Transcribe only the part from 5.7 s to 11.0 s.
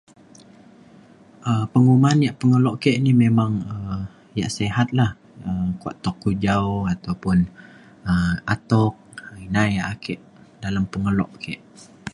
kuak tuk kujau ataupun atuk ina ia’ ake dalem